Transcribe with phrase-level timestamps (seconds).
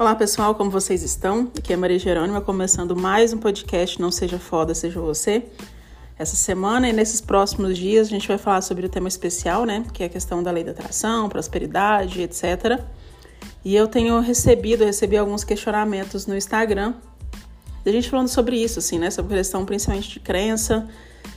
[0.00, 1.52] Olá pessoal, como vocês estão?
[1.58, 5.42] Aqui é Maria Jerônima, começando mais um podcast Não Seja Foda, Seja Você.
[6.18, 9.84] Essa semana e nesses próximos dias a gente vai falar sobre o tema especial, né?
[9.92, 12.80] Que é a questão da lei da atração, prosperidade, etc.
[13.62, 16.94] E eu tenho recebido, recebi alguns questionamentos no Instagram
[17.84, 19.10] da gente falando sobre isso, assim, né?
[19.10, 20.88] Sobre a questão principalmente de crença,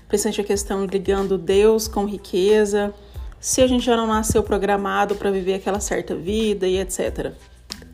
[0.07, 2.93] principalmente a questão ligando Deus com riqueza,
[3.41, 7.33] se a gente já não nasceu programado para viver aquela certa vida e etc.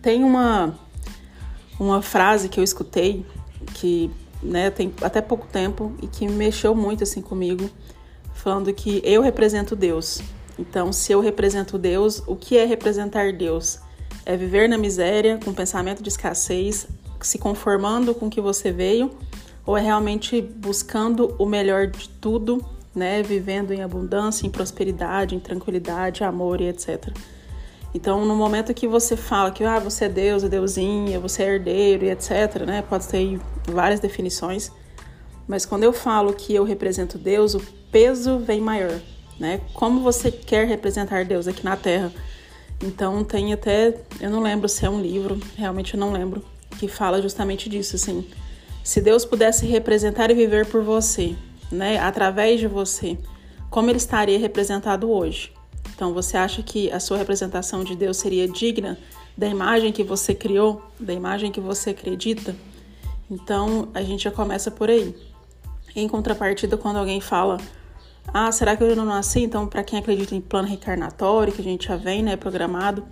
[0.02, 0.78] Tem uma,
[1.80, 3.26] uma frase que eu escutei
[3.74, 4.10] que
[4.42, 7.70] né, tem até pouco tempo e que mexeu muito assim comigo,
[8.34, 10.22] falando que eu represento Deus.
[10.58, 13.80] Então, se eu represento Deus, o que é representar Deus?
[14.26, 16.88] É viver na miséria, com pensamento de escassez,
[17.22, 19.12] se conformando com o que você veio,
[19.66, 25.40] ou é realmente buscando o melhor de tudo, né, vivendo em abundância, em prosperidade, em
[25.40, 27.14] tranquilidade, amor e etc.
[27.94, 31.56] Então, no momento que você fala que ah, você é Deus, é deusinha, você é
[31.56, 32.84] herdeiro e etc, né?
[32.88, 34.72] Pode ter várias definições.
[35.48, 39.00] Mas quando eu falo que eu represento Deus, o peso vem maior,
[39.40, 39.62] né?
[39.74, 42.14] Como você quer representar Deus aqui na Terra?
[42.82, 46.44] Então, tem até, eu não lembro se é um livro, realmente eu não lembro,
[46.78, 48.26] que fala justamente disso, assim.
[48.84, 51.36] Se Deus pudesse representar e viver por você,
[51.72, 53.18] né, através de você,
[53.70, 55.52] como ele estaria representado hoje?
[56.00, 58.98] Então, você acha que a sua representação de Deus seria digna
[59.38, 62.56] da imagem que você criou, da imagem que você acredita?
[63.30, 65.14] Então, a gente já começa por aí.
[65.94, 67.58] Em contrapartida, quando alguém fala,
[68.34, 69.42] ah, será que eu não nasci?
[69.42, 73.04] Então, para quem acredita em plano reencarnatório, que a gente já vem, né, programado,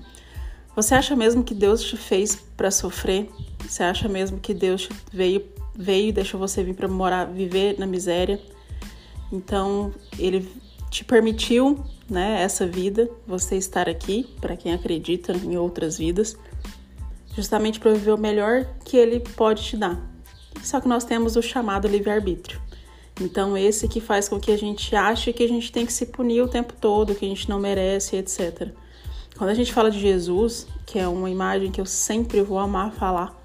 [0.73, 3.29] você acha mesmo que Deus te fez para sofrer?
[3.67, 5.43] Você acha mesmo que Deus veio
[5.75, 8.41] veio e deixou você vir para morar, viver na miséria?
[9.29, 10.49] Então, ele
[10.89, 16.37] te permitiu né, essa vida, você estar aqui, para quem acredita em outras vidas,
[17.35, 19.99] justamente para viver o melhor que ele pode te dar.
[20.63, 22.59] Só que nós temos o chamado livre-arbítrio.
[23.19, 26.05] Então, esse que faz com que a gente ache que a gente tem que se
[26.05, 28.69] punir o tempo todo, que a gente não merece, etc.
[29.37, 32.91] Quando a gente fala de Jesus, que é uma imagem que eu sempre vou amar
[32.91, 33.35] falar,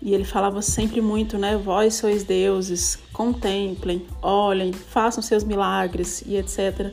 [0.00, 1.56] e ele falava sempre muito, né?
[1.56, 6.92] Vós sois deuses, contemplem, olhem, façam seus milagres e etc.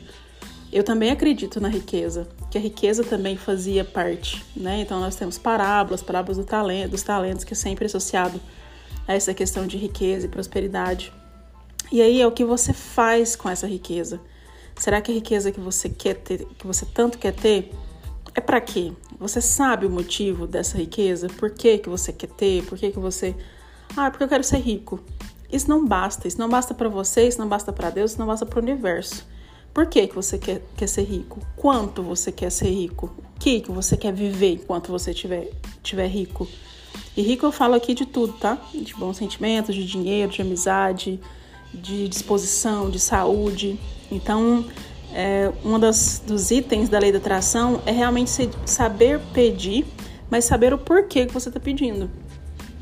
[0.72, 4.80] Eu também acredito na riqueza, que a riqueza também fazia parte, né?
[4.80, 8.40] Então nós temos parábolas, parábolas do talento, dos talentos, que é sempre associado
[9.06, 11.12] a essa questão de riqueza e prosperidade.
[11.90, 14.20] E aí é o que você faz com essa riqueza.
[14.76, 17.72] Será que a riqueza que você quer ter, que você tanto quer ter,
[18.34, 18.92] é para quê?
[19.18, 21.28] Você sabe o motivo dessa riqueza?
[21.28, 22.64] Por que, que você quer ter?
[22.64, 23.34] Por que, que você.
[23.96, 25.00] Ah, porque eu quero ser rico.
[25.50, 26.28] Isso não basta.
[26.28, 28.62] Isso não basta para você, isso não basta para Deus, isso não basta para o
[28.62, 29.26] universo.
[29.76, 31.38] Por que, que você quer, quer ser rico?
[31.54, 33.12] Quanto você quer ser rico?
[33.36, 35.50] O que, que você quer viver enquanto você tiver,
[35.82, 36.48] tiver rico?
[37.14, 38.56] E rico eu falo aqui de tudo, tá?
[38.72, 41.20] De bons sentimentos, de dinheiro, de amizade,
[41.74, 43.78] de disposição, de saúde.
[44.10, 44.64] Então,
[45.12, 49.84] é, um das, dos itens da lei da atração é realmente saber pedir,
[50.30, 52.10] mas saber o porquê que você está pedindo.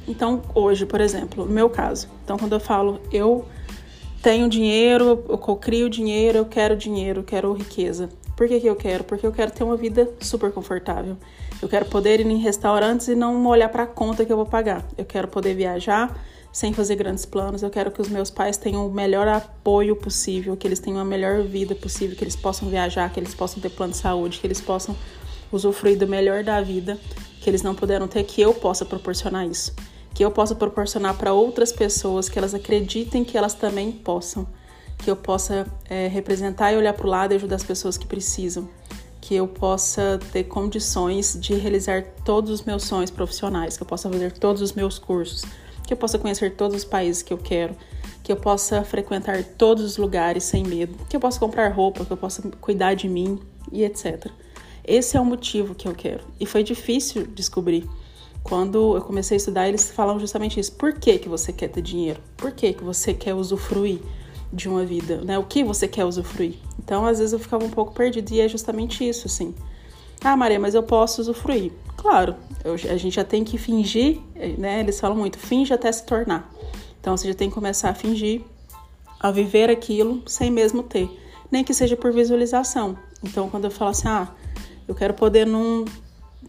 [0.07, 3.45] Então, hoje, por exemplo, no meu caso, então quando eu falo eu
[4.25, 8.09] tenho dinheiro, eu crio dinheiro, eu quero dinheiro, eu quero riqueza.
[8.35, 9.05] Por que, que eu quero?
[9.05, 11.19] Porque eu quero ter uma vida super confortável.
[11.61, 14.47] Eu quero poder ir em restaurantes e não olhar para a conta que eu vou
[14.47, 14.83] pagar.
[14.97, 16.19] Eu quero poder viajar
[16.51, 17.63] sem fazer grandes planos.
[17.63, 21.05] Eu quero que os meus pais tenham o melhor apoio possível, que eles tenham a
[21.05, 24.47] melhor vida possível, que eles possam viajar, que eles possam ter plano de saúde, que
[24.47, 24.97] eles possam
[25.53, 26.99] usufruir do melhor da vida
[27.43, 29.75] que eles não puderam ter, que eu possa proporcionar isso.
[30.15, 34.47] Que eu possa proporcionar para outras pessoas, que elas acreditem que elas também possam.
[34.99, 38.07] Que eu possa é, representar e olhar para o lado e ajudar as pessoas que
[38.07, 38.69] precisam.
[39.21, 44.09] Que eu possa ter condições de realizar todos os meus sonhos profissionais, que eu possa
[44.09, 45.43] fazer todos os meus cursos,
[45.87, 47.75] que eu possa conhecer todos os países que eu quero,
[48.23, 52.11] que eu possa frequentar todos os lugares sem medo, que eu possa comprar roupa, que
[52.11, 53.39] eu possa cuidar de mim
[53.71, 54.31] e etc.
[54.83, 56.25] Esse é o motivo que eu quero.
[56.39, 57.89] E foi difícil descobrir.
[58.45, 60.73] Quando eu comecei a estudar, eles falam justamente isso.
[60.73, 62.21] Por que, que você quer ter dinheiro?
[62.37, 64.01] Por que, que você quer usufruir
[64.53, 65.17] de uma vida?
[65.23, 65.39] Né?
[65.39, 66.57] O que você quer usufruir?
[66.79, 69.55] Então, às vezes, eu ficava um pouco perdida e é justamente isso, assim.
[70.23, 71.73] Ah, Maria, mas eu posso usufruir.
[71.97, 74.21] Claro, eu, a gente já tem que fingir,
[74.59, 74.81] né?
[74.81, 76.51] Eles falam muito, finge até se tornar.
[77.01, 78.43] Então você já tem que começar a fingir,
[79.21, 81.11] a viver aquilo sem mesmo ter,
[81.51, 82.97] nem que seja por visualização.
[83.23, 84.29] Então quando eu falo assim, ah,
[84.87, 85.85] eu quero poder num,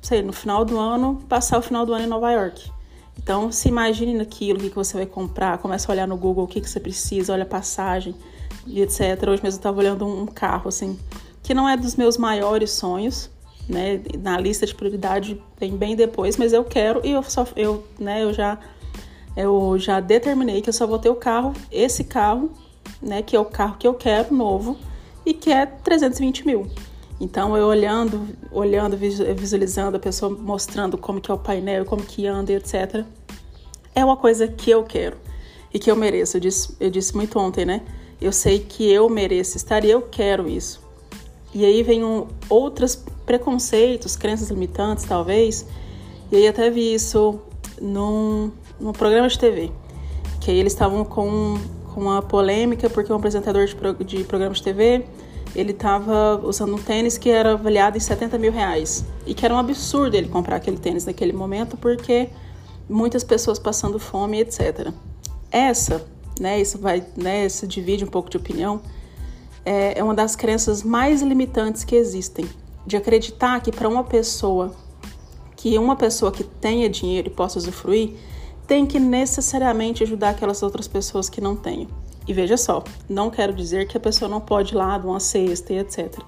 [0.01, 2.71] sei, no final do ano passar o final do ano em Nova York.
[3.17, 6.43] Então se imagine naquilo, o que, que você vai comprar, começa a olhar no Google
[6.43, 8.15] o que, que você precisa, olha a passagem
[8.67, 8.99] e etc.
[9.27, 10.99] Hoje mesmo eu estava olhando um carro assim,
[11.41, 13.29] que não é dos meus maiores sonhos,
[13.67, 14.01] né?
[14.19, 18.23] Na lista de prioridade vem bem depois, mas eu quero e eu só eu, né,
[18.23, 18.59] eu já
[19.35, 22.51] eu já determinei que eu só vou ter o carro, esse carro,
[23.01, 24.77] né, que é o carro que eu quero novo
[25.25, 26.67] e que é 320 mil.
[27.19, 32.27] Então eu olhando, olhando, visualizando a pessoa mostrando como que é o painel, como que
[32.27, 33.05] anda, etc.
[33.93, 35.17] É uma coisa que eu quero
[35.73, 36.37] e que eu mereço.
[36.37, 37.81] Eu disse, eu disse muito ontem, né?
[38.19, 40.81] Eu sei que eu mereço estar e eu quero isso.
[41.53, 45.65] E aí vem um, outros preconceitos, crenças limitantes, talvez.
[46.31, 47.39] E aí até vi isso
[47.81, 49.71] num, num programa de TV,
[50.41, 51.57] que aí eles estavam com,
[51.93, 55.05] com uma polêmica porque um apresentador de, pro, de programa de TV
[55.55, 59.53] ele estava usando um tênis que era avaliado em 70 mil reais e que era
[59.53, 62.29] um absurdo ele comprar aquele tênis naquele momento porque
[62.89, 64.91] muitas pessoas passando fome, etc.
[65.49, 66.05] Essa,
[66.39, 68.81] né, isso vai, né, se divide um pouco de opinião,
[69.65, 72.47] é, é uma das crenças mais limitantes que existem,
[72.85, 74.75] de acreditar que para uma pessoa,
[75.55, 78.11] que uma pessoa que tenha dinheiro e possa usufruir,
[78.67, 81.87] tem que necessariamente ajudar aquelas outras pessoas que não têm.
[82.27, 85.19] E veja só, não quero dizer que a pessoa não pode ir lá dar uma
[85.19, 86.19] cesta e etc.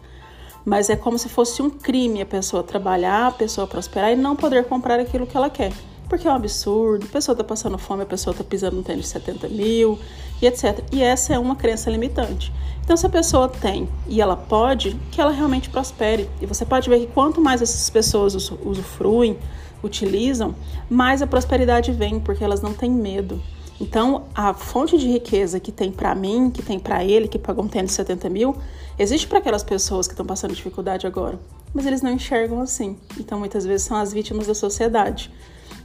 [0.64, 4.36] Mas é como se fosse um crime a pessoa trabalhar, a pessoa prosperar e não
[4.36, 5.72] poder comprar aquilo que ela quer.
[6.10, 9.06] Porque é um absurdo, a pessoa está passando fome, a pessoa está pisando no tênis
[9.06, 10.00] de 70 mil
[10.42, 10.84] e etc.
[10.92, 12.54] E essa é uma crença limitante.
[12.84, 16.30] Então, se a pessoa tem e ela pode, que ela realmente prospere.
[16.40, 19.38] E você pode ver que quanto mais essas pessoas usufruem,
[19.84, 20.56] utilizam,
[20.90, 23.42] mais a prosperidade vem, porque elas não têm medo.
[23.80, 27.64] Então, a fonte de riqueza que tem para mim, que tem para ele, que pagou
[27.64, 28.56] um tênis de 70 mil,
[28.98, 31.40] existe para aquelas pessoas que estão passando dificuldade agora.
[31.74, 32.98] Mas eles não enxergam assim.
[33.20, 35.32] Então, muitas vezes são as vítimas da sociedade.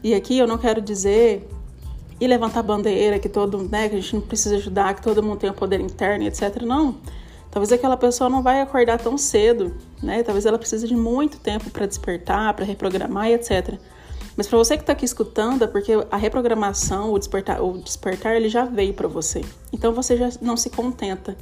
[0.02, 1.46] E aqui eu não quero dizer
[2.18, 5.38] e levantar bandeira que todo, né, que a gente não precisa ajudar, que todo mundo
[5.38, 6.62] tem o poder interno, etc.
[6.62, 6.96] Não.
[7.50, 10.22] Talvez aquela pessoa não vai acordar tão cedo, né?
[10.22, 13.78] Talvez ela precise de muito tempo para despertar, para reprogramar etc.
[14.42, 18.34] Mas para você que está aqui escutando, é porque a reprogramação, o despertar, o despertar,
[18.34, 19.40] ele já veio para você.
[19.72, 21.36] Então você já não se contenta.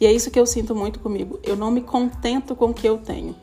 [0.00, 1.40] E é isso que eu sinto muito comigo.
[1.42, 3.34] Eu não me contento com o que eu tenho.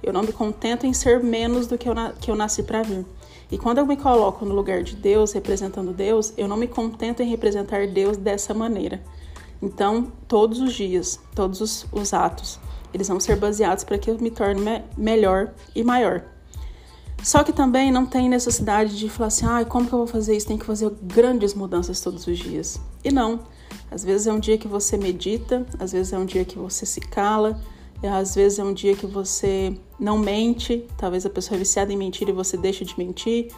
[0.00, 3.04] Eu não me contento em ser menos do que eu, que eu nasci para vir.
[3.50, 7.24] E quando eu me coloco no lugar de Deus, representando Deus, eu não me contento
[7.24, 9.02] em representar Deus dessa maneira.
[9.60, 12.60] Então, todos os dias, todos os, os atos,
[12.94, 16.22] eles vão ser baseados para que eu me torne me melhor e maior.
[17.22, 20.36] Só que também não tem necessidade de falar assim, ah, como que eu vou fazer
[20.36, 20.46] isso?
[20.46, 22.80] Tem que fazer grandes mudanças todos os dias.
[23.04, 23.40] E não.
[23.90, 26.86] Às vezes é um dia que você medita, às vezes é um dia que você
[26.86, 27.60] se cala,
[28.02, 31.96] às vezes é um dia que você não mente, talvez a pessoa é viciada em
[31.96, 33.52] mentir e você deixa de mentir,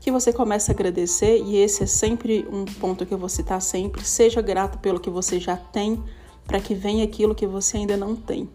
[0.00, 3.60] que você começa a agradecer, e esse é sempre um ponto que eu vou citar
[3.60, 6.02] sempre, seja grato pelo que você já tem,
[6.46, 8.48] para que venha aquilo que você ainda não tem.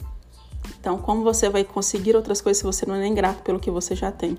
[0.88, 3.70] Então, como você vai conseguir outras coisas se você não é nem grato pelo que
[3.70, 4.38] você já tem?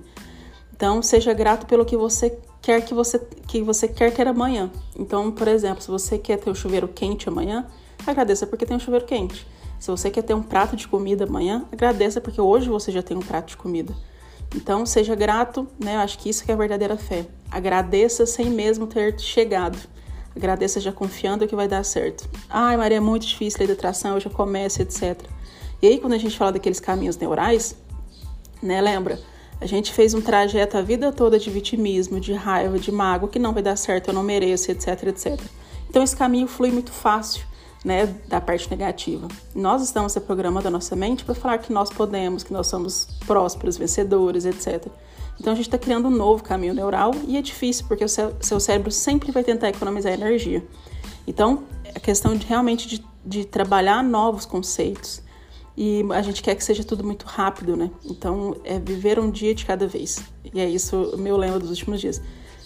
[0.74, 4.70] Então, seja grato pelo que você quer que você que você quer ter amanhã.
[4.98, 7.66] Então, por exemplo, se você quer ter um chuveiro quente amanhã,
[8.06, 9.46] agradeça porque tem um chuveiro quente.
[9.78, 13.14] Se você quer ter um prato de comida amanhã, agradeça porque hoje você já tem
[13.14, 13.94] um prato de comida.
[14.56, 15.96] Então, seja grato, né?
[15.96, 17.26] Eu acho que isso que é a verdadeira fé.
[17.50, 19.78] Agradeça sem mesmo ter chegado.
[20.34, 22.26] Agradeça já confiando que vai dar certo.
[22.48, 25.28] Ai, Maria, é muito difícil lei da atração, eu já começo, etc.
[25.80, 27.76] E aí, quando a gente fala daqueles caminhos neurais,
[28.62, 29.18] né, lembra?
[29.60, 33.38] A gente fez um trajeto a vida toda de vitimismo, de raiva, de mágoa, que
[33.38, 35.40] não vai dar certo, eu não mereço, etc, etc.
[35.90, 37.44] Então, esse caminho flui muito fácil,
[37.84, 39.26] né, da parte negativa.
[39.54, 43.76] Nós estamos reprogramando a nossa mente para falar que nós podemos, que nós somos prósperos,
[43.76, 44.86] vencedores, etc.
[45.40, 48.60] Então, a gente está criando um novo caminho neural e é difícil, porque o seu,
[48.60, 50.64] cérebro sempre vai tentar economizar energia.
[51.26, 55.22] Então, é questão de realmente de, de trabalhar novos conceitos,
[55.80, 57.88] e a gente quer que seja tudo muito rápido, né?
[58.04, 60.18] Então, é viver um dia de cada vez.
[60.52, 62.20] E é isso o meu lema dos últimos dias.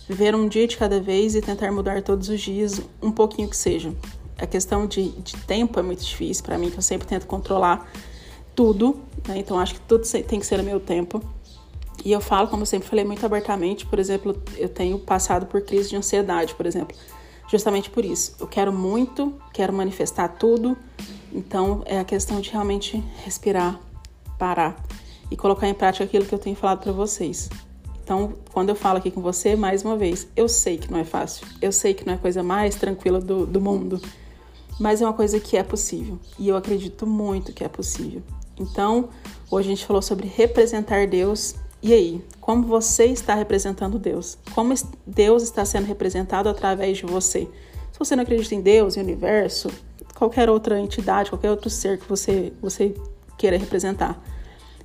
[0.08, 3.56] Viver um dia de cada vez e tentar mudar todos os dias um pouquinho que
[3.56, 3.94] seja.
[4.38, 7.86] A questão de, de tempo é muito difícil para mim, que eu sempre tento controlar
[8.56, 9.36] tudo, né?
[9.36, 11.22] Então, acho que tudo tem que ser no meu tempo.
[12.02, 15.60] E eu falo, como eu sempre falei muito abertamente, por exemplo, eu tenho passado por
[15.60, 16.96] crise de ansiedade, por exemplo.
[17.46, 18.34] Justamente por isso.
[18.40, 20.78] Eu quero muito, quero manifestar tudo,
[21.34, 23.80] então é a questão de realmente respirar,
[24.38, 24.76] parar
[25.30, 27.48] e colocar em prática aquilo que eu tenho falado para vocês.
[28.04, 31.04] Então, quando eu falo aqui com você, mais uma vez, eu sei que não é
[31.04, 34.00] fácil, eu sei que não é a coisa mais tranquila do, do mundo,
[34.78, 38.22] mas é uma coisa que é possível e eu acredito muito que é possível.
[38.58, 39.08] Então,
[39.50, 41.54] hoje a gente falou sobre representar Deus.
[41.82, 44.38] E aí, como você está representando Deus?
[44.54, 44.74] Como
[45.06, 47.48] Deus está sendo representado através de você?
[47.92, 49.68] Se você não acredita em Deus, em universo,
[50.16, 52.94] qualquer outra entidade, qualquer outro ser que você, você
[53.36, 54.20] queira representar.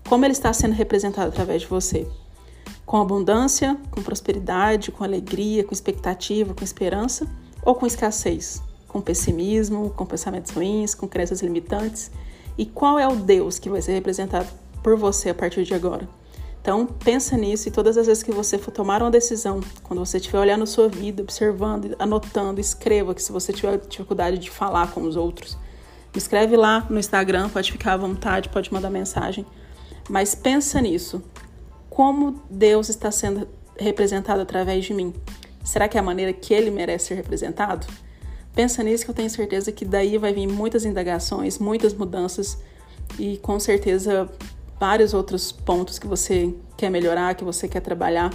[0.08, 2.08] como ele está sendo representado através de você?
[2.86, 7.28] Com abundância, com prosperidade, com alegria, com expectativa, com esperança
[7.62, 8.62] ou com escassez?
[8.88, 12.10] Com pessimismo, com pensamentos ruins, com crenças limitantes?
[12.58, 14.48] E qual é o Deus que vai ser representado
[14.82, 16.08] por você a partir de agora?
[16.68, 20.18] Então, pensa nisso e todas as vezes que você for tomar uma decisão, quando você
[20.18, 24.92] estiver olhando a sua vida, observando, anotando, escreva que se você tiver dificuldade de falar
[24.92, 25.58] com os outros,
[26.14, 29.46] escreve lá no Instagram, pode ficar à vontade, pode mandar mensagem.
[30.10, 31.24] Mas pensa nisso.
[31.90, 33.48] Como Deus está sendo
[33.80, 35.14] representado através de mim?
[35.64, 37.88] Será que é a maneira que ele merece ser representado?
[38.54, 42.58] Pensa nisso que eu tenho certeza que daí vai vir muitas indagações, muitas mudanças
[43.18, 44.30] e com certeza
[44.80, 48.32] vários outros pontos que você quer melhorar, que você quer trabalhar.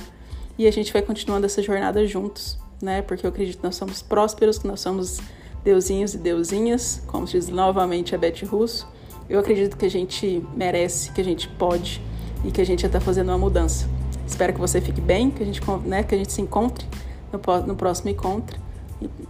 [0.58, 3.02] E a gente vai continuando essa jornada juntos, né?
[3.02, 5.20] Porque eu acredito que nós somos prósperos, que nós somos
[5.64, 8.86] deusinhos e deusinhas, como diz novamente a Beth Russo.
[9.28, 12.02] Eu acredito que a gente merece, que a gente pode
[12.44, 13.88] e que a gente está fazendo uma mudança.
[14.26, 16.86] Espero que você fique bem, que a gente, né, que a gente se encontre
[17.32, 18.58] no, no próximo encontro,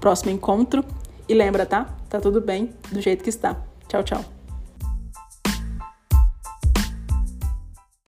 [0.00, 0.84] próximo encontro.
[1.28, 1.96] E lembra, tá?
[2.08, 3.56] Tá tudo bem do jeito que está.
[3.88, 4.41] Tchau, tchau.